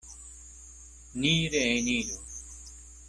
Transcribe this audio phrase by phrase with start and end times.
[1.19, 2.17] Ni reeniru.